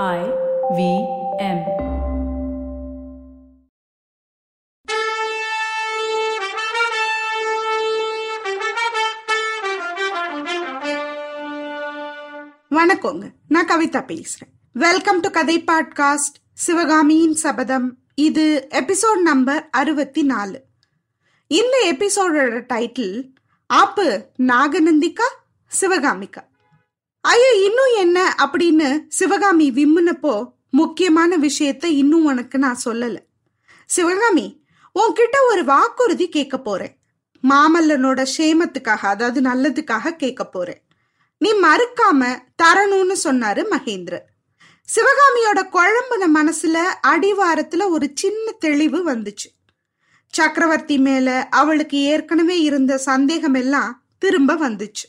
I 0.00 0.20
V 0.76 0.82
M. 1.38 1.58
வணக்கங்க. 12.70 13.30
நான் 13.48 13.68
கவிதா 13.68 14.00
பேசுறேன். 14.10 14.52
வெல்கம் 14.72 15.20
டு 15.20 15.30
கதை 15.30 15.64
பாட்காஸ்ட் 15.66 16.38
சிவகாமியின் 16.52 17.34
சபதம் 17.34 17.98
இது 18.14 18.68
எபிசோட் 18.70 19.20
நம்பர் 19.22 19.68
அறுபத்தி 19.70 20.22
நாலு 20.22 20.64
இந்த 21.46 21.76
எபிசோடோட 21.92 22.64
டைட்டில் 22.72 23.32
ஆப்பு 23.66 24.28
நாகநந்திக்கா 24.38 25.28
சிவகாமிக்கா 25.80 26.44
ஐயோ 27.24 27.50
இன்னும் 27.64 27.92
என்ன 27.96 28.34
அப்படின்னு 28.38 29.04
சிவகாமி 29.08 29.70
விம்முனப்போ 29.70 30.52
முக்கியமான 30.70 31.36
விஷயத்த 31.36 31.84
இன்னும் 31.84 32.24
உனக்கு 32.24 32.58
நான் 32.58 32.78
சொல்லல. 32.84 33.16
சிவகாமி 33.86 34.64
உன்கிட்ட 34.94 35.36
ஒரு 35.50 35.64
வாக்குறுதி 35.64 36.28
கேட்க 36.28 36.58
போறேன். 36.58 36.98
மாமல்லனோட 37.48 38.26
சேமத்துக்காக 38.36 39.02
அதாவது 39.06 39.40
நல்லதுக்காக 39.40 40.16
கேட்க 40.16 40.46
போறேன். 40.46 40.82
நீ 41.38 41.52
மறுக்காம 41.52 42.42
தரணும்னு 42.62 43.16
சொன்னாரு 43.24 43.64
மகேந்திர 43.70 44.18
சிவகாமியோட 44.88 45.60
குழம்புன 45.68 46.24
மனசுல 46.34 46.76
அடிவாரத்துல 47.06 47.88
ஒரு 47.88 48.10
சின்ன 48.14 48.52
தெளிவு 48.52 49.10
வந்துச்சு. 49.10 49.48
சக்கரவர்த்தி 50.26 50.98
மேல 50.98 51.48
அவளுக்கு 51.50 51.98
ஏற்கனவே 51.98 52.60
இருந்த 52.60 52.98
சந்தேகம் 52.98 53.54
எல்லாம் 53.54 54.06
திரும்ப 54.18 54.54
வந்துச்சு. 54.54 55.06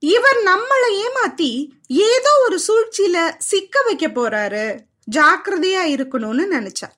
இவர் 0.00 0.38
நம்மளை 0.44 0.88
ஏமாத்தி 1.04 1.70
ஏதோ 1.86 2.30
ஒரு 2.44 2.60
சூழ்ச்சியில 2.68 3.32
சிக்க 3.38 3.82
வைக்க 3.82 4.06
போறாரு. 4.06 4.78
ஜாக்கிரதையா 5.16 5.82
இருக்கணும்னு 5.94 6.44
நினைச்சா 6.50 6.88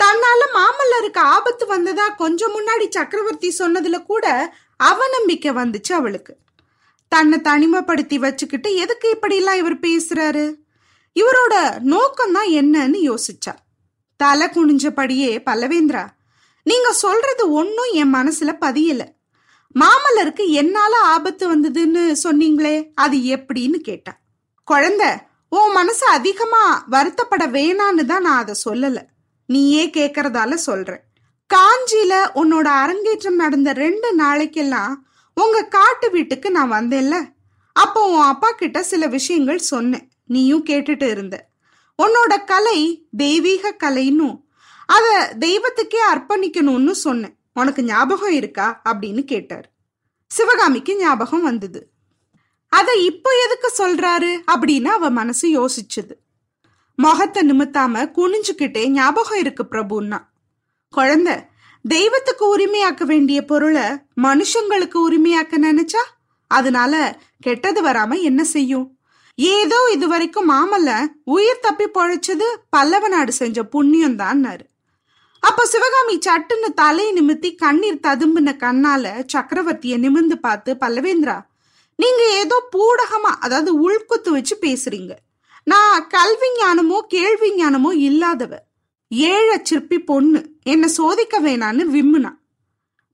தன்னால 0.00 0.42
மாமல்லருக்கு 0.54 1.18
ஆபத்து 1.18 1.66
வந்ததா 1.66 2.08
கொஞ்சம் 2.08 2.54
முன்னாடி 2.54 2.88
சக்கரவர்த்தி 2.90 3.54
சொன்னதுல 3.58 4.02
கூட 4.02 4.54
அவநம்பிக்கை 4.84 5.52
வந்துச்சு 5.52 5.92
அவளுக்கு. 5.92 6.36
தன்னை 7.08 7.38
தனிமைப்படுத்தி 7.38 8.14
வச்சுக்கிட்டு 8.14 8.74
எதுக்கு 8.74 9.16
இப்படிலாம் 9.16 9.54
இவர் 9.54 9.78
பேசுறாரு? 9.78 10.54
இவரோட 11.16 11.80
நோக்கம் 11.80 12.32
தான் 12.32 12.46
என்னன்னு 12.46 12.98
யோசிச்சா 13.10 13.54
தலை 14.16 14.46
குனிஞ்சபடியே 14.46 15.30
பல்லவேந்திரா 15.46 16.06
நீங்க 16.62 16.92
சொல்றது 16.92 17.50
ஒன்னும் 17.50 17.92
என் 17.92 18.14
மனசுல 18.14 18.52
பதியலை. 18.60 19.17
மாமல்லருக்கு 19.80 20.46
என்னால 20.46 21.00
ஆபத்து 21.00 21.56
வந்ததுன்னு 21.56 22.16
சொன்னீங்களே 22.22 22.88
அது 22.94 23.18
எப்படின்னு 23.18 23.74
கேட்டா. 23.74 24.18
குழந்தை 24.64 25.08
உன் 25.48 25.72
மனசு 25.72 26.06
அதிகமா 26.06 26.84
வருத்தப்பட 26.90 27.46
வேணான்னு 27.46 28.04
தான் 28.04 28.22
நான் 28.22 28.38
அதை 28.38 28.54
சொல்லல. 28.70 29.02
நீயே 29.46 29.86
கேக்குறதால 29.86 30.54
சொல்றேன். 30.54 31.00
காஞ்சியில 31.54 32.14
உன்னோட 32.34 32.64
அரங்கேற்றம் 32.64 33.34
நடந்த 33.34 33.72
ரெண்டு 33.72 34.16
நாளைக்கெல்லாம் 34.18 34.94
உங்க 35.34 35.64
காட்டு 35.64 36.10
வீட்டுக்கு 36.10 36.50
நான் 36.50 36.72
வந்தேன்ல. 36.72 37.32
அப்போ 37.72 38.08
உன் 38.08 38.20
அப்பா 38.20 38.50
கிட்ட 38.50 38.82
சில 38.82 39.06
விஷயங்கள் 39.06 39.58
சொன்னேன். 39.58 40.08
நீயும் 40.24 40.66
கேட்டுட்டு 40.66 41.10
இருந்த. 41.10 41.48
உன்னோட 42.02 42.44
கலை 42.44 43.08
தெய்வீக 43.16 43.76
கலைன்னும் 43.84 44.40
அத 44.86 45.34
தெய்வத்துக்கே 45.38 46.00
அர்ப்பணிக்கணும்னு 46.12 46.90
சொன்னேன். 46.90 47.37
உனக்கு 47.58 47.82
ஞாபகம் 47.84 48.32
இருக்கா 48.32 48.80
அப்படின்னு 48.84 49.24
கேட்டார். 49.24 49.70
சிவகாமிக்கு 50.26 50.96
ஞாபகம் 50.96 51.42
வந்தது. 51.42 51.80
அதை 52.72 53.04
இப்போ 53.04 53.30
எதுக்கு 53.44 53.68
சொல்றாரு? 53.78 54.30
அப்படின்னு 54.52 54.84
அவ 54.84 55.10
மனசு 55.10 55.46
யோசிச்சது. 55.48 56.14
முகத்தை 56.96 57.42
நிமித்தாம 57.50 58.10
குனிஞ்சுக்கிட்டே 58.16 58.88
ஞாபகம் 58.88 59.38
இருக்கு 59.38 59.64
பிரபுன்னா. 59.64 60.18
குழந்தை 60.90 61.34
தெய்வத்துக்கு 61.88 62.44
உரிமையாக்க 62.56 63.04
வேண்டிய 63.04 63.44
பொருளை 63.44 63.82
மனுஷங்களுக்கு 64.22 64.98
உரிமையாக்க 65.10 65.56
நினைச்சா? 65.62 66.02
அதனால 66.46 67.20
கெட்டது 67.40 67.82
வராம 67.82 68.20
என்ன 68.20 68.44
செய்யும்? 68.44 68.86
ஏதோ 69.34 69.90
இது 69.92 70.08
வரைக்கும் 70.08 70.50
மாமல்ல 70.50 71.06
உயிர் 71.24 71.60
தப்பி 71.60 71.84
பொழைச்சது 71.84 72.46
பல்லவ 72.70 73.08
நாடு 73.08 73.32
செஞ்ச 73.32 73.62
புண்ணியம் 73.64 74.18
தான்னாரு 74.18 74.64
அப்ப 75.42 75.64
சிவகாமி 75.66 76.18
சட்டுன்னு 76.26 76.68
தலையை 76.74 77.12
நிமித்தி 77.12 77.54
கண்ணீர் 77.54 78.04
ததும்புன 78.06 78.52
கண்ணால 78.64 79.24
சக்கரவர்த்திய 79.32 79.98
நிமிர்ந்து 79.98 80.38
பார்த்து 80.38 80.76
பல்லவேந்திரா 80.80 81.38
நீங்க 81.94 82.22
ஏதோ 82.32 82.56
பூடகமா 82.76 83.32
அதாவது 83.44 83.70
உள்குத்து 83.84 84.30
வச்சு 84.30 84.56
பேசுறீங்க. 84.60 85.12
நான் 85.64 86.06
கல்வி 86.06 86.48
ஞானமோ 86.62 86.98
கேள்வி 87.06 87.50
ஞானமோ 87.62 87.90
இல்லாதவ. 88.08 88.52
ஏழை 89.10 89.56
சிற்பி 89.62 89.98
பொண்ணு 89.98 90.40
என்ன 90.62 90.88
சோதிக்க 90.88 91.40
வேணான்னு 91.40 91.84
விம்முனா. 91.94 92.30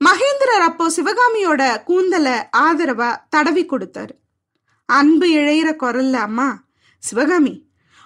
மகேந்திரர் 0.01 0.65
அப்போ 0.69 0.91
சிவகாமியோட 0.97 1.62
கூந்தல 1.89 2.29
ஆதரவா 2.56 3.17
தடவி 3.29 3.65
கொடுத்தாரு. 3.67 4.15
அன்பு 4.89 5.27
இழையிற 5.27 5.69
குரல்ல 5.83 6.12
அம்மா. 6.12 6.49
சிவகாமி 7.03 7.55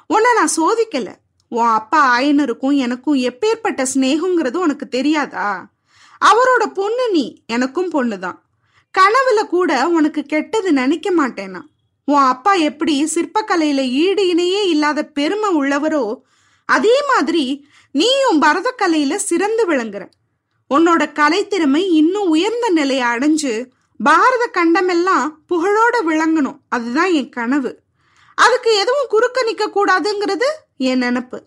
உன்னை 0.07 0.31
நான் 0.35 0.57
சோதிக்கல. 0.57 1.09
உன் 1.49 1.67
அப்பா 1.67 2.19
ஆயனருக்கும் 2.19 2.77
எனக்கும் 2.77 3.15
எப்பேற்பட்ட 3.15 3.87
சிநேகங்கிறது 3.95 4.57
உனக்கு 4.57 4.89
தெரியாதா? 4.89 5.71
அவரோட 6.25 6.67
பொண்ணு 6.67 7.11
நீ 7.11 7.43
எனக்கும் 7.47 7.91
பொண்ணுதான். 7.91 8.39
கனவுல 8.99 9.47
கூட 9.47 9.89
உனக்கு 9.89 10.23
கெட்டது 10.23 10.73
நினைக்க 10.73 11.11
மாட்டேனா? 11.11 11.61
உன் 12.05 12.23
அப்பா 12.23 12.55
எப்படி 12.55 13.09
சிற்பக்கலையில 13.15 13.89
ஈடு 13.89 14.25
இணையே 14.25 14.69
இல்லாத 14.69 15.05
பெருமை 15.05 15.57
உள்ளவரோ 15.57 16.17
அதே 16.65 17.03
மாதிரி 17.09 17.67
நீயும் 17.93 18.43
பரதக்கலையில 18.43 19.15
சிறந்து 19.15 19.73
விளங்குற. 19.73 20.09
உன்னோட 20.75 21.13
கலைத்திறமை 21.13 21.87
இன்னும் 21.91 22.29
உயர்ந்த 22.29 22.69
நிலையை 22.69 23.07
அடைஞ்சு 23.07 23.67
பாரத 23.99 24.51
கண்டமெல்லாம் 24.53 25.35
புகழோட 25.49 25.97
விளங்கணும். 26.09 26.59
அதுதான் 26.69 27.13
என் 27.13 27.29
கனவு. 27.29 27.81
அதுக்கு 28.35 28.75
எதுவும் 28.75 29.07
குறுக்க 29.09 29.43
நிக்க 29.43 29.71
கூடாதுங்கிறது 29.71 30.45
என் 30.79 31.03
நினப்பு. 31.03 31.39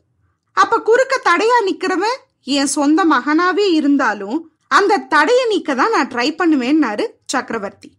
அப்ப 0.53 0.79
குறுக்க 0.79 1.21
தடையா 1.23 1.57
நிக்கிறவன் 1.65 2.17
என் 2.43 2.65
சொந்த 2.65 3.05
மகனாவே 3.05 3.71
இருந்தாலும் 3.71 4.51
அந்த 4.67 4.97
தடையை 4.97 5.47
நீக்க 5.47 5.75
தான் 5.75 5.91
நான் 5.91 6.07
ட்ரை 6.07 6.29
பண்ணுவேன்னாரு 6.37 7.05
சக்கரவர்த்தி. 7.25 7.91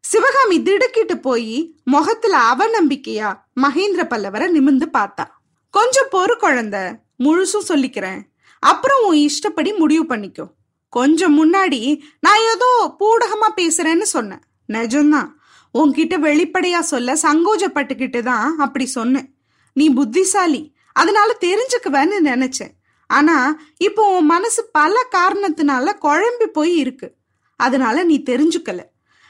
சிவகாமி 0.00 0.62
திடுக்கிட்டு 0.62 1.18
போய் 1.18 1.74
முகத்துல 1.84 2.38
அவநம்பிக்கையா 2.52 3.30
மகேந்திர 3.60 4.02
பல்லவரை 4.10 4.46
நிமிந்து 4.50 4.86
பார்த்தா. 4.92 5.24
கொஞ்சம் 5.70 6.08
பொறு 6.12 6.36
குழந்தை 6.36 6.80
முழுசும் 7.24 7.68
சொல்லிக்கிறேன். 7.68 8.20
அப்புறம் 8.58 9.04
உன் 9.04 9.16
இஷ்டப்படி 9.16 9.72
முடிவு 9.72 10.16
பண்ணிக்கோ. 10.16 10.46
கொஞ்சம் 10.88 11.34
முன்னாடி 11.38 12.00
நான் 12.20 12.44
ஏதோ 12.52 12.94
பூடகமா 13.00 13.48
பேசுறேன்னு 13.56 14.02
சொன்னேன். 14.02 14.42
நிஜம்தான். 14.68 15.28
உன்கிட்ட 15.74 16.14
வெளிப்படையா 16.28 16.78
சொல்ல 16.78 17.14
சங்கோஜப்பட்டுக்கிட்டு 17.14 18.22
தான் 18.22 18.58
அப்படி 18.58 18.86
சொன்னேன். 18.86 19.37
நீ 19.78 19.86
புத்திசாலி. 19.90 20.62
அதனால 20.92 21.30
தெரிஞ்சுக்குவேன்னு 21.40 22.16
நினைச்சேன். 22.24 22.74
ஆனா 23.10 23.36
இப்போ 23.78 24.02
உன் 24.16 24.24
மனசு 24.24 24.62
பல 24.72 24.94
காரணத்தினால 25.10 25.92
குழம்பி 26.02 26.46
போய் 26.52 26.74
இருக்கு. 26.76 27.08
அதனால 27.56 28.02
நீ 28.04 28.16
தெரிஞ்சுக்கல. 28.30 28.80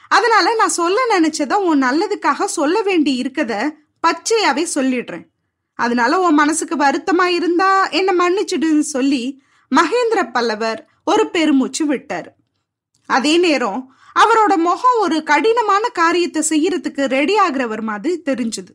அதனால 0.07 0.55
நான் 0.55 0.77
சொல்ல 0.79 0.99
நினைச்சத 1.15 1.53
உன் 1.53 1.83
நல்லதுக்காக 1.83 2.45
சொல்ல 2.45 2.81
வேண்டி 2.81 3.13
இருக்கத 3.21 3.53
பச்சையாவே 4.07 4.65
சொல்லிடுறேன். 4.75 5.25
அதனால 5.79 6.19
உன் 6.19 6.33
மனசுக்கு 6.33 6.75
வருத்தமா 6.75 7.25
இருந்தா 7.37 7.87
என்ன 7.89 8.11
மன்னிச்சிடுன்னு 8.19 8.87
சொல்லி 8.95 9.23
மகேந்திர 9.71 10.31
பல்லவர் 10.31 10.79
ஒரு 11.05 11.29
பெருமூச்சு 11.29 11.83
விட்டாரு. 11.93 12.31
அதே 13.09 13.37
நேரம் 13.37 13.79
அவரோட 14.19 14.53
முகம் 14.57 14.99
ஒரு 14.99 15.23
கடினமான 15.23 15.87
காரியத்தை 15.89 16.41
செய்யறதுக்கு 16.49 17.05
ரெடி 17.05 17.35
ஆகிறவர் 17.47 17.81
மாதிரி 17.81 18.21
தெரிஞ்சது. 18.25 18.73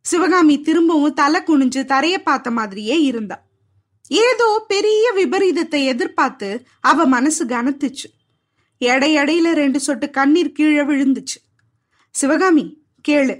சிவகாமி 0.00 0.60
திரும்பவும் 0.60 1.14
தலை 1.14 1.40
குனிஞ்சு 1.40 1.82
தரைய 1.92 2.18
பார்த்த 2.18 2.50
மாதிரியே 2.50 3.00
இருந்தா. 3.02 3.42
ஏதோ 4.08 4.64
பெரிய 4.68 5.12
விபரீதத்தை 5.16 5.84
எதிர்பார்த்து 5.84 6.48
அவ 6.80 7.04
மனசு 7.04 7.46
கனத்துச்சு. 7.46 8.08
எடை 8.78 9.16
எடையில 9.16 9.52
ரெண்டு 9.52 9.80
சொட்டு 9.80 10.10
கண்ணீர் 10.10 10.52
கீழே 10.52 10.80
விழுந்துச்சு. 10.80 11.38
சிவகாமி 12.10 12.82
கேளு. 13.08 13.36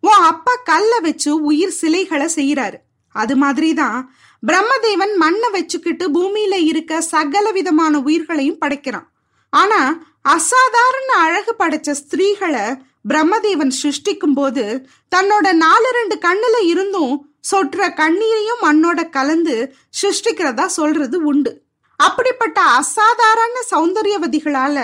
உன் 0.00 0.22
அப்பா 0.22 0.52
கல்ல 0.64 0.98
வச்சு 0.98 1.40
உயிர் 1.40 1.76
சிலைகளை 1.80 2.26
செய்யறாரு 2.34 2.78
அது 3.08 3.36
மாதிரிதான் 3.36 4.14
பிரம்மதேவன் 4.46 5.14
மண்ணை 5.16 5.50
வச்சுக்கிட்டு 5.50 6.04
பூமியில 6.10 6.54
இருக்க 6.54 7.00
சகல 7.00 7.50
விதமான 7.50 8.00
உயிர்களையும் 8.00 8.58
படைக்கிறான். 8.60 9.08
ஆனா 9.50 9.80
அசாதாரண 10.22 11.10
அழகு 11.16 11.54
படைச்ச 11.58 11.94
ஸ்திரீகளை 12.02 12.78
பிரம்மதேவன் 13.10 13.72
சிருஷ்டிக்கும் 13.82 14.34
போது 14.34 14.88
தன்னோட 15.14 15.52
நாலு 15.52 15.88
ரெண்டு 15.90 16.16
கண்ணுல 16.16 16.56
இருந்தும் 16.62 17.14
சொற்ற 17.50 17.88
கண்ணீரையும் 17.94 18.62
மண்ணோட 18.62 19.00
கலந்து 19.10 19.74
சிருஷ்டிக்கிறதா 20.00 20.66
சொல்றது 20.66 21.24
உண்டு. 21.24 21.52
அப்படிப்பட்ட 22.00 22.60
அசாதாரண 22.60 23.56
சௌந்தரியவதிகளால 23.70 24.78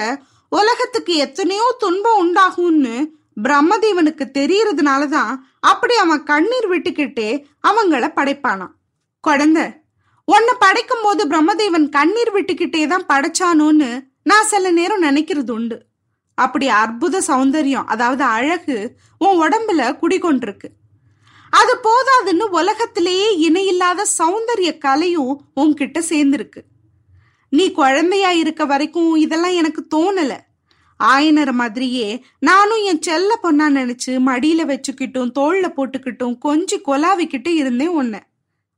உலகத்துக்கு 0.49 1.15
எத்தனையோ 1.15 1.67
துன்பம் 1.79 2.21
உண்டாகும்னு 2.23 2.97
பிரம்மதேவனுக்கு 3.43 4.25
தெரியறதுனாலதான் 4.39 5.33
அப்படி 5.61 5.95
அவன் 5.97 6.23
கண்ணீர் 6.23 6.69
விட்டுக்கிட்டே 6.73 7.29
அவங்கள 7.69 8.07
படைப்பானான். 8.19 8.75
குழந்த 9.25 9.61
உன்னை 10.25 10.55
படைக்கும் 10.59 11.03
போது 11.03 11.23
பிரம்மதேவன் 11.27 11.89
கண்ணீர் 11.89 12.33
விட்டுக்கிட்டே 12.35 12.83
தான் 12.87 13.09
படைச்சானோன்னு 13.13 13.91
நான் 14.23 14.51
சில 14.53 14.71
நேரம் 14.71 15.03
நினைக்கிறது 15.03 15.51
உண்டு. 15.51 15.77
அப்படி 16.35 16.69
அற்புத 16.69 17.23
சௌந்தரியம் 17.27 17.85
அதாவது 17.85 18.25
அழகு 18.25 18.97
உன் 19.19 19.41
உடம்புல 19.41 19.99
குடிகொண்டிருக்கு. 20.03 20.69
அது 21.51 21.73
போதாதுன்னு 21.85 22.43
உலகத்திலேயே 22.43 23.37
இணையில்லாத 23.37 24.07
சௌந்தரிய 24.19 24.79
கலையும் 24.79 25.45
உன்கிட்ட 25.57 25.99
சேர்ந்திருக்கு. 26.09 26.61
நீ 27.49 27.71
குழந்தையா 27.71 28.31
இருக்க 28.31 28.65
வரைக்கும் 28.65 29.17
இதெல்லாம் 29.17 29.53
எனக்கு 29.53 29.87
தோணல. 29.97 30.33
ஆயனர் 31.01 31.53
மாதிரியே 31.53 32.25
நானும் 32.39 32.85
என் 32.85 33.01
செல்ல 33.01 33.39
பொண்ணா 33.43 33.67
நினைச்சு 33.79 34.13
மடியில 34.27 34.65
வச்சுக்கிட்டும் 34.65 35.33
தோல்ல 35.39 35.69
போட்டுக்கிட்டும் 35.77 36.39
கொஞ்சம் 36.39 36.85
கொலாவிக்கிட்டு 36.87 37.49
இருந்தேன் 37.49 37.89
உன்னை. 37.89 38.21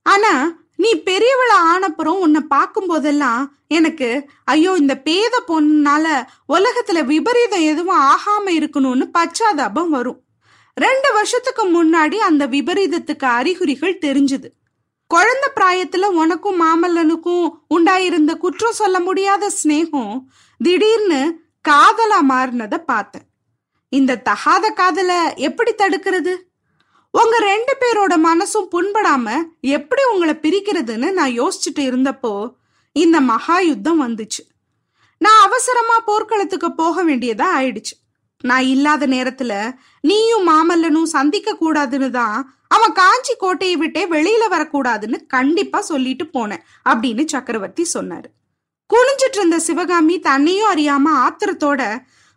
ஆனா 0.03 0.33
நீ 0.77 0.91
பெரியவளை 0.95 1.57
ஆனப்புறம் 1.73 2.21
உன்னை 2.25 2.41
பார்க்கும் 2.41 2.87
போதெல்லாம் 2.87 3.53
எனக்கு 3.69 4.09
ஐயோ 4.45 4.73
இந்த 4.79 4.95
பேத 4.97 5.43
பொண்ணுனால 5.49 6.07
உலகத்துல 6.49 7.05
விபரீதம் 7.05 7.61
எதுவும் 7.61 8.01
ஆகாம 8.01 8.47
இருக்கணும்னு 8.47 9.07
பச்சாதாபம் 9.19 9.89
வரும். 9.89 10.21
ரெண்டு 10.75 11.13
வருஷத்துக்கு 11.13 11.65
முன்னாடி 11.67 12.15
அந்த 12.15 12.47
விபரீதத்துக்கு 12.47 13.25
அறிகுறிகள் 13.25 13.99
தெரிஞ்சுது. 13.99 14.49
குழந்தை 15.07 15.49
பிராயத்துல 15.55 16.05
உனக்கும் 16.05 16.61
மாமல்லனுக்கும் 16.61 17.47
உண்டாயிருந்த 17.75 18.33
குற்றம் 18.35 18.73
சொல்ல 18.73 19.01
முடியாத 19.01 19.51
ஸ்னேகம் 19.63 20.15
திடீர்னு 20.61 21.21
காதலா 21.69 22.19
மாறினத 22.29 22.77
பார்த்தேன். 22.79 23.27
இந்த 23.89 24.17
தகாத 24.17 24.71
காதல 24.71 25.33
எப்படி 25.37 25.73
தடுக்கிறது? 25.73 26.35
உங்க 27.21 27.37
ரெண்டு 27.51 27.73
பேரோட 27.83 28.15
மனசும் 28.29 28.71
புண்படாம 28.75 29.27
எப்படி 29.77 30.03
உங்களை 30.13 30.35
பிரிக்கிறதுன்னு 30.43 31.09
நான் 31.19 31.35
யோசிச்சுட்டு 31.41 31.83
இருந்தப்போ 31.91 32.33
இந்த 32.93 33.21
மகா 33.21 33.59
யுத்தம் 33.59 34.01
வந்துச்சு. 34.03 34.43
நான் 35.19 35.43
அவசரமா 35.43 35.97
போர்க்களத்துக்கு 36.09 36.69
போக 36.73 37.05
வேண்டியதா 37.05 37.47
ஆயிடுச்சு. 37.59 37.95
நான் 38.41 38.65
இல்லாத 38.65 39.07
நேரத்துல 39.07 39.53
நீயும் 40.01 40.49
மாமல்லனும் 40.49 41.13
சந்திக்க 41.17 41.57
கூடாதுன்னு 41.61 42.11
தான் 42.11 42.37
அவன் 42.69 42.93
காஞ்சி 42.93 43.35
கோட்டையை 43.37 43.77
விட்டே 43.77 44.03
வெளியில 44.07 44.45
வரக்கூடாதுன்னு 44.51 45.21
கண்டிப்பா 45.27 45.81
சொல்லிட்டு 45.81 46.25
போனேன் 46.37 46.65
அப்படின்னு 46.91 47.25
சக்கரவர்த்தி 47.25 47.87
சொன்னாரு. 47.95 48.29
குனிஞ்சிட்டு 48.91 49.41
இருந்த 49.41 49.59
சிவகாமி 49.59 50.19
தன்னையும் 50.21 50.73
அறியாம 50.75 51.15
ஆத்திரத்தோட 51.25 51.81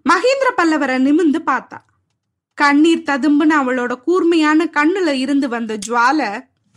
மகேந்திர 0.06 0.50
பல்லவரை 0.58 0.98
நிமிந்து 1.08 1.42
பார்த்தா. 1.52 1.78
கண்ணீர் 2.58 3.08
ததும்புன்னு 3.10 3.56
அவளோட 3.62 3.94
கூர்மையான 3.96 4.66
கண்ணுல 4.66 5.10
இருந்து 5.14 5.48
வந்த 5.50 5.78
ஜுவால 5.88 6.22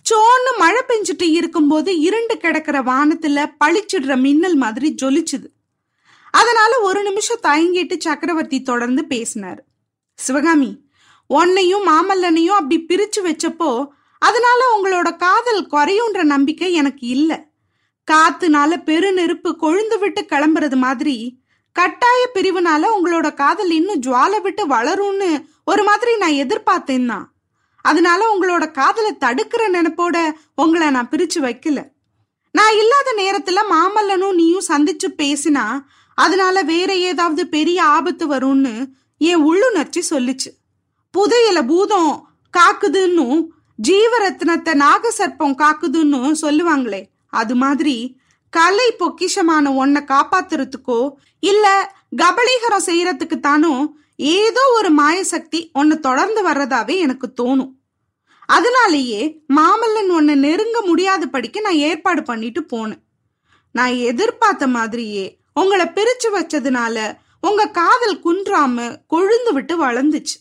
சோன்னு 0.07 0.53
மழை 0.59 0.83
பெஞ்சிட்டு 0.89 1.27
இருக்கும்போது 1.31 1.91
இருண்டு 1.99 2.37
கிடக்கிற 2.37 2.77
வானத்துல 2.83 3.45
பளிச்சிடுற 3.65 4.13
மின்னல் 4.21 4.57
மாதிரி 4.57 4.89
ஜொலிச்சுது. 5.03 5.49
அதனால 6.35 6.73
ஒரு 6.81 7.03
நிமிஷம் 7.03 7.43
தயங்கிட்டு 7.43 7.97
சக்கரவர்த்தி 7.99 8.63
தொடர்ந்து 8.63 9.05
பேசினார். 9.05 9.61
சிவகாமி 10.19 10.71
உன்னையும் 11.31 11.87
மாமல்லனையும் 11.87 12.59
அப்படி 12.61 12.79
பிரிச்சு 12.89 13.21
வச்சப்போ 13.21 13.71
அதனால 14.23 14.61
உங்களோட 14.75 15.17
காதல் 15.17 15.63
குறையுன்ற 15.67 16.23
நம்பிக்கை 16.23 16.71
எனக்கு 16.73 17.07
இல்ல. 17.07 17.31
காத்துனால 18.09 18.73
பெருநெருப்பு 18.87 19.51
கொழுந்து 19.63 19.99
விட்டு 19.99 20.21
கிளம்புறது 20.29 20.77
மாதிரி 20.77 21.17
கட்டாய 21.77 22.21
பிரிவுனால 22.35 22.83
உங்களோட 22.97 23.29
காதல் 23.35 23.71
இன்னும் 23.71 24.03
ஜுவால 24.07 24.41
விட்டு 24.41 24.63
வளரும்னு 24.69 25.31
ஒரு 25.71 25.83
மாதிரி 25.85 26.13
நான் 26.17 26.41
எதிர்பார்த்தேன் 26.43 27.07
தான் 27.07 27.27
அதனால 27.85 28.21
உங்களோட 28.33 28.65
காதலை 28.71 29.13
தடுக்கிற 29.25 29.63
நினைப்போட 29.77 30.17
உங்களை 30.55 30.91
நான் 30.91 31.11
பிரிச்சு 31.13 31.39
வைக்கல. 31.47 31.79
நான் 32.55 32.75
இல்லாத 32.81 33.09
நேரத்துல 33.17 33.61
மாமல்லனும் 33.73 34.39
நீயும் 34.41 34.69
சந்திச்சு 34.69 35.09
பேசினா 35.23 35.65
அதனால 36.19 36.63
வேற 36.63 36.91
ஏதாவது 37.11 37.43
பெரிய 37.49 37.79
ஆபத்து 37.97 38.25
வரும்னு 38.27 38.75
என் 39.21 39.45
உள்ளுணர்ச்சி 39.49 40.03
சொல்லுச்சு. 40.11 40.51
புதையல 41.15 41.59
பூதம் 41.67 42.13
காக்குதுன்னும் 42.55 43.41
ஜீவரத்னத்தை 43.79 44.73
நாகசர்ப்பம் 44.85 45.59
காக்குதுன்னு 45.63 46.21
சொல்லுவாங்களே 46.45 47.03
அது 47.41 47.55
மாதிரி 47.55 47.97
கலை 48.53 48.89
பொக்கிஷமான 49.01 49.69
உன்னை 49.81 50.01
காப்பாத்துறதுக்கோ 50.03 51.01
இல்ல 51.43 51.67
கபலீகரம் 52.17 52.87
செய்யறதுக்கு 52.87 53.37
தானும் 53.41 53.83
ஏதோ 54.21 54.61
ஒரு 54.75 54.95
மாயசக்தி 54.95 55.73
ஒன்னு 55.73 56.01
தொடர்ந்து 56.01 56.49
வர்றதாவே 56.49 56.99
எனக்கு 56.99 57.33
தோணும். 57.43 57.73
அதனாலேயே 58.47 59.43
மாமல்லன் 59.57 60.09
உன்னை 60.09 60.35
நெருங்க 60.35 60.81
முடியாத 60.81 61.27
படிக்க 61.27 61.61
நான் 61.61 61.75
ஏற்பாடு 61.75 62.23
பண்ணிட்டு 62.23 62.61
போனேன். 62.61 63.03
நான் 63.73 63.93
எதிர்பார்த்த 63.93 64.67
மாதிரியே 64.67 65.39
உங்களை 65.55 65.87
பிரிச்சு 65.87 66.35
வச்சதுனால 66.35 67.17
உங்க 67.41 67.67
காதல் 67.67 68.23
குன்றாம 68.25 68.97
கொழுந்து 69.15 69.53
விட்டு 69.53 69.85
வளர்ந்துச்சு. 69.85 70.39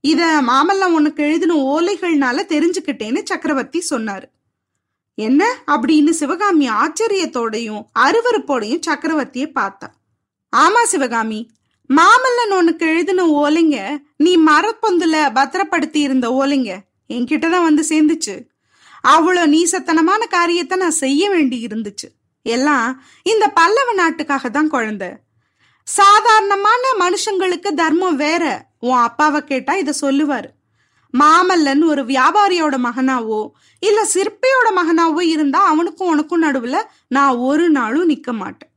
இத 0.00 0.42
மாமல்லம் 0.46 0.92
உனக்கு 0.92 1.24
எழுதின 1.24 1.54
ஓலைகள்னால 1.54 2.36
தெரிஞ்சுக்கிட்டேன்னு 2.36 3.22
சக்கரவர்த்தி 3.24 3.84
சொன்னாரு. 3.90 4.24
என்ன? 5.14 5.58
அப்படின்னு 5.66 6.10
சிவகாமி 6.10 6.68
ஆச்சரியத்தோடையும் 6.70 7.84
அருவருப்போடையும் 7.98 8.80
சக்கரவர்த்தியை 8.86 9.50
பார்த்தா. 9.54 9.88
ஆமா 10.56 10.82
சிவகாமி 10.84 11.50
மாமல்லன் 11.90 12.52
உனக்கு 12.58 12.84
எழுதின 12.86 13.24
ஓலைங்க 13.42 13.76
நீ 14.24 14.32
மரப்பொந்துல 14.48 15.16
பத்திரப்படுத்தி 15.38 16.00
இருந்த 16.06 16.26
ஓலைங்க 16.40 16.72
என்கிட்ட 17.14 17.46
தான் 17.50 17.66
வந்து 17.68 17.82
சேர்ந்துச்சு. 17.92 18.34
அவ்வளோ 19.14 19.42
நீசத்தனமான 19.54 20.22
காரியத்தை 20.36 20.76
நான் 20.78 21.00
செய்ய 21.04 21.30
வேண்டி 21.30 21.58
இருந்துச்சு 21.66 22.08
எல்லாம் 22.46 22.88
இந்த 23.22 23.44
பல்லவ 23.58 23.88
நாட்டுக்காக 23.92 24.48
தான் 24.48 24.70
குழந்தை. 24.74 25.10
சாதாரணமான 25.86 26.84
மனுஷங்களுக்கு 27.04 27.70
தர்மம் 27.82 28.20
வேற. 28.26 28.44
உன் 28.86 29.02
அப்பாவை 29.08 29.40
கேட்டா 29.44 29.74
இத 29.82 29.94
சொல்லுவாரு. 30.04 30.50
மாமல்லன் 31.14 31.82
ஒரு 31.92 32.02
வியாபாரியோட 32.14 32.76
மகனாவோ 32.86 33.40
இல்ல 33.82 34.00
சிற்பியோட 34.14 34.68
மகனாவோ 34.80 35.22
இருந்தா 35.34 35.60
அவனுக்கும் 35.72 36.12
உனக்கும் 36.14 36.44
நடுவுல 36.46 36.78
நான் 37.16 37.40
ஒரு 37.48 37.66
நாளும் 37.70 38.10
நிக்க 38.10 38.32
மாட்டேன். 38.42 38.67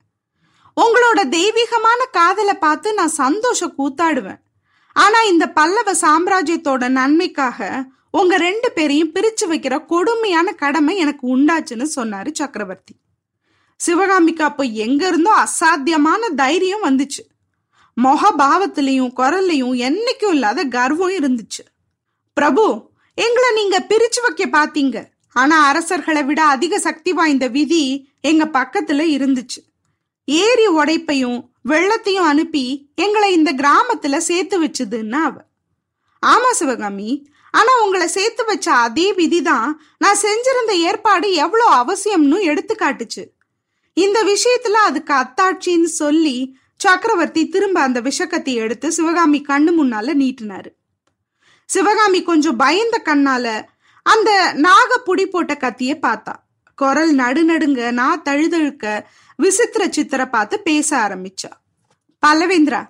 உங்களோட 0.75 1.29
தெய்வீகமான 1.29 2.05
காதலை 2.11 2.53
பார்த்து 2.53 2.93
நான் 2.93 3.09
சந்தோஷ 3.09 3.73
கூத்தாடுவேன். 3.77 4.41
ஆனா 4.93 5.21
இந்த 5.21 5.49
பல்லவ 5.49 5.93
சாம்ராஜ்யத்தோட 5.93 6.89
நன்மைக்காக 6.89 7.83
உங்க 8.11 8.37
ரெண்டு 8.37 8.71
பேரையும் 8.71 9.13
பிரிச்சு 9.13 9.45
வைக்கிற 9.47 9.85
கொடுமையான 9.85 10.51
கடமை 10.51 10.97
எனக்கு 10.97 11.37
உண்டாச்சுன்னு 11.37 11.87
சொன்னாரு 11.95 12.31
சக்கரவர்த்தி. 12.33 12.95
சிவகாமிக்கு 13.75 14.43
அப்போ 14.43 14.63
எங்க 14.63 15.07
இருந்தோ 15.07 15.45
அசாத்தியமான 15.45 16.33
தைரியம் 16.35 16.83
வந்துச்சு. 16.83 17.23
முக 17.93 18.31
பாவத்திலையும் 18.37 19.13
குரல்லையும் 19.15 19.75
என்னைக்கும் 19.87 20.33
இல்லாத 20.33 20.63
கர்வம் 20.63 21.09
இருந்துச்சு. 21.09 21.63
பிரபு 22.33 22.89
எங்களை 23.15 23.49
நீங்க 23.53 23.85
பிரிச்சு 23.89 24.21
வைக்க 24.21 24.45
பாத்தீங்க. 24.59 25.05
ஆனா 25.33 25.65
அரசர்களை 25.65 26.23
விட 26.23 26.43
அதிக 26.43 26.79
சக்தி 26.79 27.13
வாய்ந்த 27.13 27.47
விதி 27.47 27.83
எங்க 28.21 28.45
பக்கத்துல 28.45 29.01
இருந்துச்சு. 29.17 29.70
ஏரி 30.39 30.67
உடைப்பையும் 30.67 31.39
வெள்ளத்தையும் 31.69 32.27
அனுப்பி 32.31 32.65
எங்களை 32.95 33.33
இந்த 33.33 33.53
கிராமத்துல 33.53 34.17
சேர்த்து 34.17 34.55
வச்சுதுன்னா 34.63 35.21
அவ. 35.21 35.35
ஆமா 36.25 36.51
சிவகாமி 36.51 37.29
ஆனா 37.51 37.71
உங்களை 37.83 38.07
சேர்த்து 38.07 38.45
வச்ச 38.45 38.73
அதே 38.73 39.13
விதிதான் 39.13 39.69
நான் 39.97 40.21
செஞ்சிருந்த 40.21 40.71
ஏற்பாடு 40.71 41.33
எவ்வளோ 41.33 41.65
அவசியம்னு 41.81 42.39
எடுத்து 42.41 42.75
காட்டுச்சு. 42.79 43.23
இந்த 43.93 44.23
விஷயத்துல 44.23 44.77
அதுக்கு 44.87 45.13
அத்தாட்சின்னு 45.13 45.89
சொல்லி 46.01 46.37
சக்கரவர்த்தி 46.75 47.49
திரும்ப 47.49 47.79
அந்த 47.79 48.01
விஷக்கத்தை 48.01 48.53
எடுத்து 48.53 48.91
சிவகாமி 48.91 49.39
கண்ணு 49.49 49.71
முன்னால 49.79 50.13
நீட்டினாரு. 50.21 50.69
சிவகாமி 51.69 52.23
கொஞ்சம் 52.23 52.55
பயந்த 52.55 53.01
கண்ணால 53.05 53.45
அந்த 54.05 54.53
நாக 54.53 55.01
புடி 55.05 55.25
போட்ட 55.25 55.53
கத்திய 55.53 55.93
பார்த்தா. 56.01 56.33
குரல் 56.75 57.15
நடுநடுங்க 57.15 57.91
நான் 57.91 58.23
தழுதழுக்க 58.23 58.85
விசித்திர 59.41 59.87
சித்திர 59.87 60.29
பார்த்து 60.29 60.59
பேச 60.59 60.97
ஆரம்பிச்சா. 60.97 61.51
பல்லவேந்திரா 62.27 62.87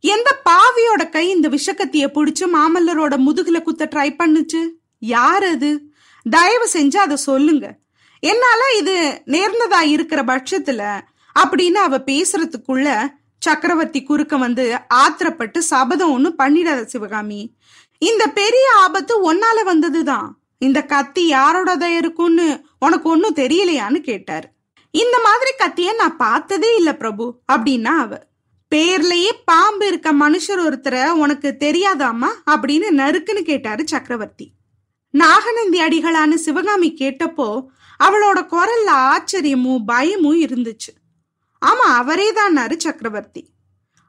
எந்த 0.00 0.40
பாவியோட 0.50 1.08
கை 1.08 1.30
இந்த 1.30 1.48
விஷக்கத்திய 1.48 2.08
புடிச்சு 2.14 2.48
மாமல்லரோட 2.54 3.16
முதுகுல 3.26 3.62
குத்த 3.62 3.88
ட்ரை 3.94 4.16
பண்ணுச்சு? 4.18 4.68
யார் 4.98 5.44
அது? 5.44 5.82
தயவு 6.30 6.68
செஞ்சு 6.72 6.96
அதை 6.96 7.16
சொல்லுங்க. 7.16 7.78
என்னால 8.20 8.60
இது 8.78 9.22
நேர்ந்ததா 9.26 9.80
இருக்கிற 9.80 10.22
பட்சத்துல 10.22 11.00
அப்படின்னு 11.40 11.72
அவ 11.72 11.98
பேசுறதுக்குள்ள 11.98 13.08
சக்கரவர்த்தி 13.38 14.02
குறுக்க 14.02 14.36
வந்து 14.36 14.78
ஆத்திரப்பட்டு 14.94 15.58
சபதம் 15.58 16.12
ஒன்னும் 16.12 16.38
பண்ணிடாத 16.38 16.84
சிவகாமி. 16.84 17.54
இந்த 17.98 18.26
பெரிய 18.26 18.72
ஆபத்து 18.76 19.34
ஒன்னால 19.34 19.64
வந்ததுதான். 19.64 20.28
இந்த 20.58 20.82
கத்தி 20.82 21.30
யாரோடதான் 21.30 21.96
இருக்கும்னு 21.96 22.64
உனக்கு 22.78 23.08
ஒன்னும் 23.08 23.34
தெரியலையான்னு 23.34 23.98
கேட்டாரு. 23.98 24.51
இந்த 24.92 25.18
மாதிரி 25.18 25.50
கத்திய 25.58 25.94
நான் 25.94 26.16
பார்த்ததே 26.16 26.76
இல்ல 26.76 26.96
பிரபு 26.96 27.40
அப்படின்னா 27.52 27.94
அவ. 27.98 28.18
பேர்லயே 28.74 29.30
பாம்பு 29.44 29.86
இருக்க 29.86 30.12
மனுஷர் 30.12 30.60
ஒருத்தரை 30.68 31.08
உனக்கு 31.08 31.56
தெரியாதாமா 31.58 32.28
அப்படின்னு 32.50 32.88
நறுக்குன்னு 32.90 33.42
கேட்டாரு 33.42 33.88
சக்கரவர்த்தி. 33.88 34.52
நாகநந்தி 35.10 35.80
அடிகளான 35.80 36.34
சிவகாமி 36.34 36.96
கேட்டப்போ 37.00 37.66
அவளோட 38.04 38.38
குரல்ல 38.52 38.90
ஆச்சரியமும் 38.90 39.84
பயமும் 39.86 40.40
இருந்துச்சு. 40.40 40.92
ஆமா 41.66 41.88
அவரே 41.94 42.32
தான்னாரு 42.32 42.76
சக்கரவர்த்தி. 42.76 43.50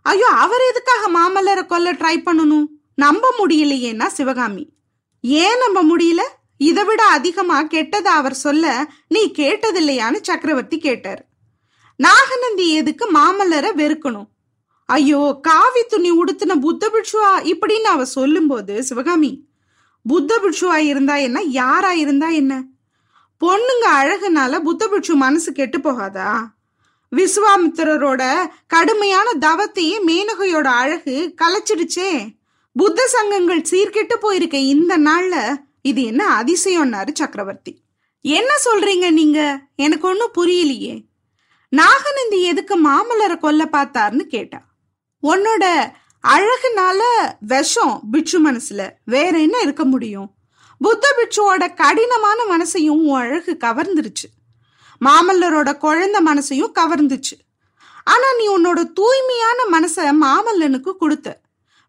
ஐயோ 0.02 0.28
அவர் 0.28 0.64
எதுக்காக 0.70 1.04
மாமல்லரை 1.20 1.66
கொல்ல 1.66 1.94
ட்ரை 1.94 2.16
பண்ணணும்? 2.26 2.66
நம்ப 2.96 3.34
முடியலையேன்னா 3.40 4.06
சிவகாமி. 4.06 4.74
ஏன் 5.22 5.58
நம்ப 5.58 5.84
முடியல? 5.84 6.22
இதை 6.70 6.84
விட 6.84 7.02
அதிகமா 7.18 7.58
கெட்டதா 7.64 8.14
அவர் 8.22 8.36
சொல்ல 8.46 8.66
நீ 9.08 9.22
கேட்டதில்லையான்னு 9.38 10.20
சக்கரவர்த்தி 10.22 10.78
கேட்டார். 10.78 11.22
நாகநந்தி 12.00 12.66
எதுக்கு 12.74 13.06
மாமல்லரை 13.12 13.72
வெறுக்கணும்? 13.82 14.30
ஐயோ 14.90 15.22
காவி 15.42 15.82
துணி 15.84 16.12
உடுத்தின 16.12 16.56
புத்த 16.60 16.90
பிட்சுவா 16.94 17.32
இப்படின்னு 17.52 17.90
அவ 17.94 18.06
சொல்லும்போது 18.18 18.74
சிவகாமி 18.84 19.32
புத்த 20.06 20.40
பிட்சுவா 20.44 20.78
இருந்தா 20.92 21.16
என்ன? 21.28 21.42
யாரா 21.60 21.92
இருந்தா 22.04 22.30
என்ன? 22.42 22.54
பொண்ணுங்க 23.42 23.86
அழகுனால 24.00 24.60
புத்த 24.60 24.84
பிட்சு 24.88 25.14
மனசு 25.16 25.52
கெட்டு 25.52 25.78
போகாதா? 25.80 26.32
விஸ்வாமித்திரரோட 27.12 28.24
கடுமையான 28.68 29.28
தவத்தையே 29.40 29.98
மேனகையோட 30.10 30.68
அழகு 30.82 31.16
கலைச்சிடுச்சே. 31.42 32.12
புத்த 32.76 33.08
சங்கங்கள் 33.08 33.70
சீர்கெட்டு 33.72 34.16
போயிருக்க 34.20 34.58
இந்த 34.74 34.94
நாள்ல 35.08 35.36
இது 35.84 36.04
என்ன 36.04 36.44
அதிசயம்னாரு 36.44 37.14
சக்கரவர்த்தி. 37.14 37.84
என்ன 38.22 38.54
சொல்றீங்க 38.66 39.12
நீங்க? 39.12 39.62
எனக்கு 39.76 40.08
ஒன்றும் 40.08 40.34
புரியலையே. 40.38 41.04
நாகநந்தி 41.70 42.44
எதுக்கு 42.44 42.88
மாமல்லரை 42.88 43.38
கொல்ல 43.38 43.66
பார்த்தாருன்னு 43.72 44.20
கேட்டா. 44.20 44.66
உன்னோட 45.24 45.92
அழகுனால 46.28 47.00
விஷம் 47.40 48.02
பிட்சு 48.12 48.52
மனசுல. 48.52 48.92
வேற 49.06 49.40
என்ன 49.40 49.60
இருக்க 49.60 49.84
முடியும்? 49.84 50.34
புத்த 50.80 51.16
பிட்சுவோட 51.18 51.74
கடினமான 51.74 52.44
மனசையும் 52.44 52.88
உன் 52.88 53.20
அழகு 53.20 53.58
கவர்ந்துருச்சு. 53.60 54.52
மாமல்லரோட 55.06 55.78
குழந்தை 55.78 56.26
மனசையும் 56.26 56.72
கவர்ந்துச்சு. 56.80 57.38
ஆனா 58.04 58.36
நீ 58.38 58.48
உன்னோட 58.48 58.94
தூய்மையான 58.94 59.64
மனசை 59.72 60.26
மாமல்லனுக்கு 60.26 60.92
கொடுத்த. 60.96 61.42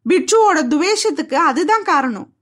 பிட்சுவோட 0.09 0.67
துவேஷத்துக்கு 0.69 1.35
அதுதான் 1.35 1.83
காரணம். 1.83 2.34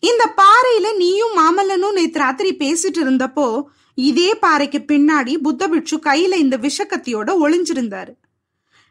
இந்த 0.00 0.34
பாறையில 0.36 0.96
நீயும் 0.96 1.30
மாமல்லனும் 1.38 1.92
நேத்து 1.92 2.18
ராத்திரி 2.18 2.56
பேசிட்டு 2.56 2.98
இருந்தப்போ 3.00 3.62
இதே 3.94 4.34
பாறைக்கு 4.34 4.78
பின்னாடி 4.78 5.36
புத்த 5.36 5.68
பிட்சு 5.68 5.96
கையில 5.96 6.34
இந்த 6.34 6.58
விஷக்கத்தியோட 6.58 7.34
ஒளிஞ்சிருந்தாரு. 7.46 8.12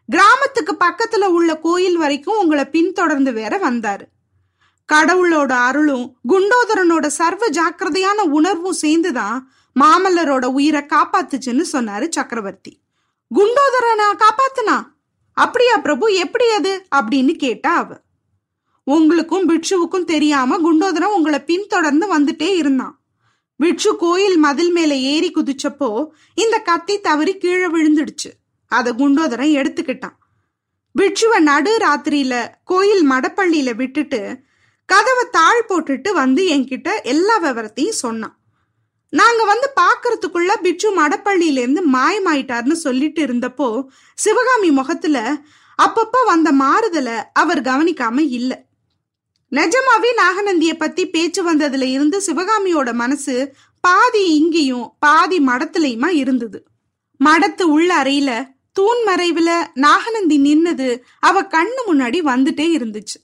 கிராமத்துக்கு 0.07 0.77
பக்கத்துல 0.79 1.25
உள்ள 1.25 1.57
கோயில் 1.57 1.97
வரைக்கும் 1.97 2.37
உங்களை 2.37 2.65
பின்தொடர்ந்து 2.65 3.31
வேற 3.31 3.71
வந்தாரு. 3.71 4.01
கடவுளோட 4.93 5.51
அருளும் 5.51 6.17
குண்டோதரனோட 6.29 7.07
சர்வ 7.07 7.47
ஜாக்கிரதையான 7.47 8.15
உணர்வும் 8.15 8.73
சேர்ந்துதான் 8.73 9.51
மாமல்லரோட 9.79 10.45
உயிரை 10.45 10.81
காப்பாத்துச்சுன்னு 10.81 11.65
சொன்னாரு 11.71 12.07
சக்கரவர்த்தி. 12.09 12.79
குண்டோதரனா 13.35 14.07
காப்பாத்துனா? 14.13 14.83
அப்படியா 15.33 15.77
பிரபு 15.77 16.13
எப்படி 16.13 16.49
அது? 16.49 16.87
அப்படின்னு 16.95 17.35
கேட்டா 17.35 17.75
அவ. 17.75 17.95
உங்களுக்கும் 18.89 19.47
பிட்சுவுக்கும் 19.49 20.03
தெரியாம 20.03 20.57
குண்டோதரன் 20.57 21.15
உங்களை 21.15 21.39
பின்தொடர்ந்து 21.39 22.19
வந்துட்டே 22.19 22.49
இருந்தான். 22.55 23.01
பிட்சு 23.55 23.95
கோயில் 23.95 24.37
மதில் 24.37 24.71
மேல 24.71 24.95
ஏறி 24.95 25.31
குதிச்சப்போ 25.31 26.07
இந்த 26.33 26.59
கத்தி 26.59 26.99
தவறி 26.99 27.37
கீழே 27.37 27.65
விழுந்துடுச்சு. 27.65 28.29
அத 28.67 28.93
குண்டோதரன் 28.93 29.55
எடுத்துக்கிட்டான். 29.59 30.15
பிட்சுவை 30.99 31.39
நடு 31.39 31.77
ராத்திரியில 31.77 32.47
கோயில் 32.63 33.09
மடப்பள்ளியில 33.09 33.75
விட்டுட்டு 33.75 34.37
கதவை 34.85 35.25
தாழ் 35.31 35.65
போட்டுட்டு 35.69 36.13
வந்து 36.13 36.43
என்கிட்ட 36.47 37.03
எல்லா 37.03 37.43
விவரத்தையும் 37.43 37.99
சொன்னான். 38.03 38.39
நாங்க 39.09 39.43
வந்து 39.43 39.73
பாக்குறதுக்குள்ள 39.81 40.53
பிட்சு 40.61 40.89
மடப்பள்ளியில 41.01 41.65
இருந்து 41.65 41.83
மாயமாயிட்டார்னு 41.89 42.71
சொல்லிட்டு 42.71 43.25
இருந்தப்போ 43.25 43.85
சிவகாமி 44.13 44.71
முகத்துல 44.71 45.37
அப்பப்ப 45.83 46.23
வந்த 46.25 46.51
மாறுதலை 46.51 47.17
அவர் 47.33 47.61
கவனிக்காம 47.61 48.19
இல்லை. 48.19 48.66
நிஜமாவே 49.51 50.09
நாகநந்திய 50.17 50.73
பத்தி 50.73 51.09
பேச்சு 51.09 51.53
வந்ததுல 51.53 51.81
இருந்து 51.81 52.21
சிவகாமியோட 52.25 52.93
மனசு 52.93 53.55
பாதி 53.79 54.35
இங்கேயும் 54.35 54.93
பாதி 54.99 55.39
மடத்துலயுமா 55.39 56.07
இருந்தது. 56.07 56.65
மடத்து 57.25 57.61
உள்ள 57.61 58.03
அறையில 58.03 58.55
தூண் 58.71 58.97
மறைவுல 59.05 59.65
நாகநந்தி 59.73 60.37
நின்னது 60.39 60.99
அவ 61.19 61.41
கண்ணு 61.41 61.81
முன்னாடி 61.87 62.19
வந்துட்டே 62.21 62.75
இருந்துச்சு. 62.77 63.17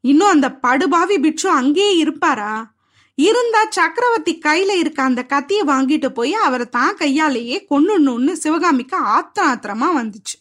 இன்னும் 0.00 0.28
அந்த 0.28 0.52
படுபாவி 0.52 1.18
பிட்சு 1.18 1.50
அங்கேயே 1.50 1.96
இருப்பாரா? 1.96 2.76
இருந்தா 3.14 3.64
சக்கரவர்த்தி 3.70 4.38
கையில 4.44 4.70
இருக்க 4.70 5.02
அந்த 5.02 5.26
கத்திய 5.28 5.64
வாங்கிட்டு 5.66 6.08
போய் 6.08 6.34
அவரை 6.34 6.66
தான் 6.66 6.96
கையாலேயே 6.96 7.66
கொன்னுடணும்னு 7.70 8.32
சிவகாமிக்கு 8.32 8.96
ஆத்திரம் 8.96 9.50
ஆத்திரமா 9.50 9.86
வந்துச்சு. 9.96 10.36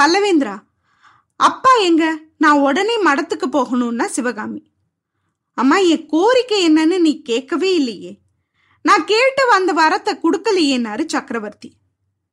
பல்லவேந்திரா 0.00 0.58
அப்பா 1.36 1.74
எங்க? 1.74 2.18
நான் 2.38 2.58
உடனே 2.58 3.02
மடத்துக்கு 3.02 3.46
போகணும்னா 3.52 4.04
சிவகாமி. 4.04 4.72
அம்மா 5.54 5.76
என் 5.76 6.06
கோரிக்கை 6.06 6.68
என்னன்னு 6.68 6.98
நீ 6.98 7.22
கேட்கவே 7.22 7.74
இல்லையே. 7.74 8.18
நான் 8.82 9.04
கேட்டு 9.04 9.46
வந்த 9.46 9.72
வரத்தை 9.72 10.18
கொடுக்கலையேனாரு 10.18 11.06
சக்கரவர்த்தி. 11.06 11.72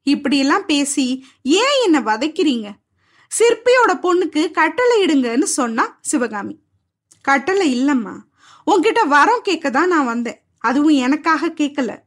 இப்படியெல்லாம் 0.03 0.65
பேசி 0.65 1.25
ஏன் 1.43 1.83
என்ன 1.83 1.99
வதைக்கிறீங்க? 1.99 2.71
சிற்பியோட 3.39 3.91
பொண்ணுக்கு 3.91 4.51
கட்டளை 4.51 5.05
இடுங்கன்னு 5.05 5.43
சொன்னா 5.43 5.97
சிவகாமி. 6.01 6.59
கட்டளை 7.21 7.83
இல்லம்மா. 7.83 8.17
உன்கிட்ட 8.71 9.07
வரம் 9.07 9.39
கேட்க 9.43 9.69
தான் 9.69 9.87
நான் 9.87 10.05
வந்தேன். 10.05 10.41
அதுவும் 10.57 10.93
எனக்காக 10.93 11.47
கேட்கல. 11.47 11.97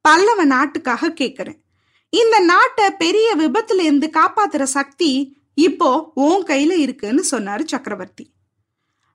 பல்லவ 0.00 0.44
நாட்டுக்காக 0.44 1.08
கேட்கறேன். 1.08 1.64
இந்த 2.10 2.40
நாட்டை 2.40 2.90
பெரிய 2.90 3.36
விபத்துல 3.36 3.80
இருந்து 3.80 4.10
காப்பாத்துற 4.12 4.62
சக்தி 4.62 5.36
இப்போ 5.56 6.10
உன் 6.14 6.42
கையில 6.46 6.72
இருக்குன்னு 6.72 7.22
சொன்னாரு 7.30 7.64
சக்கரவர்த்தி. 7.64 8.24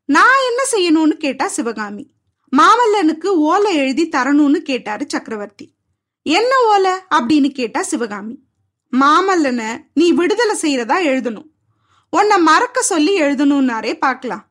நான் 0.06 0.44
என்ன 0.50 0.62
செய்யணும்னு 0.72 1.18
கேட்டா 1.18 1.48
சிவகாமி. 1.48 2.06
மாமல்லனுக்கு 2.58 3.30
ஓலை 3.50 3.76
எழுதி 3.76 4.10
தரணும்னு 4.16 4.60
கேட்டாரு 4.70 5.06
சக்கரவர்த்தி. 5.08 5.66
என்ன 6.26 6.52
ஓலை 6.66 6.92
அப்படின்னு 7.16 7.50
கேட்டா 7.50 7.82
சிவகாமி. 7.82 8.36
மாமல்லனை 8.94 9.70
நீ 9.94 10.12
விடுதலை 10.12 10.56
செய்யறதா 10.62 10.98
எழுதணும். 11.12 11.50
உன்னை 12.10 12.38
மறக்க 12.38 12.82
சொல்லி 12.82 13.22
எழுதணும்னாரே 13.22 13.94
பார்க்கலாம். 14.00 14.44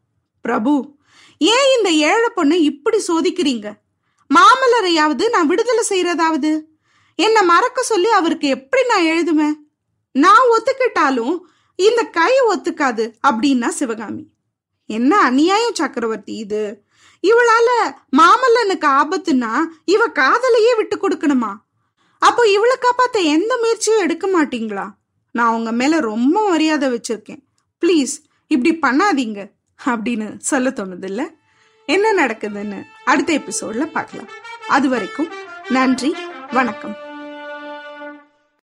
பிரபு 0.44 0.73
ஏன் 1.38 1.68
இந்த 1.76 1.90
ஏழை 1.90 2.28
பொண்ணை 2.37 2.59
இப்படி 2.70 2.99
சோதிக்கிறீங்க? 3.09 3.68
மாமல்லரையாவது 4.30 5.25
நான் 5.28 5.47
விடுதலை 5.47 5.85
செய்யறதாவது? 5.88 6.50
என்னை 7.18 7.42
மறக்க 7.44 7.82
சொல்லி 7.82 8.11
அவருக்கு 8.11 8.49
எப்படி 8.49 8.82
நான் 8.87 9.09
எழுதுவேன்? 9.12 9.56
நான் 10.14 10.49
ஒத்துக்கிட்டாலும் 10.54 11.35
இந்த 11.81 12.03
கை 12.03 12.33
ஒத்துக்காது 12.49 13.13
அப்படின்னா 13.29 13.69
சிவகாமி. 13.69 14.29
என்ன 14.87 15.19
அநியாயம் 15.21 15.75
சக்கரவர்த்தி 15.75 16.35
இது? 16.35 16.85
இவளால 17.23 17.95
மாமல்லனுக்கு 18.17 18.87
ஆபத்துன்னா 19.01 19.65
இவ 19.85 20.09
காதலையே 20.09 20.77
விட்டு 20.77 20.97
கொடுக்கணுமா? 20.97 21.57
அப்போ 22.19 22.49
இவளை 22.49 22.77
காப்பாத்த 22.81 23.23
எந்த 23.25 23.57
முயற்சியும் 23.57 24.01
எடுக்க 24.01 24.27
மாட்டீங்களா? 24.29 24.91
நான் 25.33 25.55
உங்க 25.55 25.73
மேல 25.73 26.01
ரொம்ப 26.01 26.49
மரியாதை 26.49 26.89
வச்சிருக்கேன். 26.91 27.43
ப்ளீஸ் 27.81 28.15
இப்படி 28.47 28.79
பண்ணாதீங்க. 28.83 29.51
அப்படின்னு 29.85 30.39
சொல்ல 30.39 30.71
தோணுது 30.71 31.05
இல்ல 31.05 31.31
என்ன 31.87 32.27
நடக்குதுன்னு 32.27 32.83
அடுத்த 33.05 33.33
எபிசோட்ல 33.33 33.87
பார்க்கலாம். 33.87 34.29
அது 34.69 34.89
வரைக்கும் 34.89 35.29
நன்றி 35.69 36.15
வணக்கம். 36.53 37.10